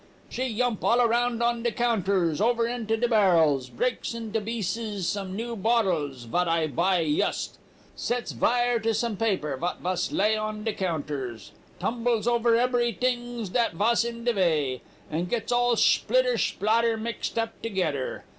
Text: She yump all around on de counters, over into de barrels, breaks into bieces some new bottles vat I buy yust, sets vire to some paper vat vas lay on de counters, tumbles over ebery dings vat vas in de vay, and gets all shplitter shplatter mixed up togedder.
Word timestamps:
She 0.29 0.45
yump 0.47 0.83
all 0.83 0.99
around 0.99 1.43
on 1.43 1.61
de 1.61 1.71
counters, 1.71 2.41
over 2.41 2.65
into 2.65 2.97
de 2.97 3.07
barrels, 3.07 3.69
breaks 3.69 4.15
into 4.15 4.41
bieces 4.41 5.07
some 5.07 5.35
new 5.35 5.55
bottles 5.55 6.23
vat 6.23 6.47
I 6.47 6.65
buy 6.65 7.01
yust, 7.01 7.59
sets 7.95 8.31
vire 8.31 8.79
to 8.79 8.95
some 8.95 9.15
paper 9.15 9.55
vat 9.57 9.79
vas 9.81 10.11
lay 10.11 10.35
on 10.35 10.63
de 10.63 10.73
counters, 10.73 11.51
tumbles 11.79 12.27
over 12.27 12.55
ebery 12.55 12.93
dings 12.93 13.49
vat 13.49 13.73
vas 13.73 14.03
in 14.03 14.23
de 14.23 14.33
vay, 14.33 14.81
and 15.11 15.29
gets 15.29 15.51
all 15.51 15.75
shplitter 15.75 16.35
shplatter 16.35 16.97
mixed 16.99 17.37
up 17.37 17.61
togedder. 17.61 18.23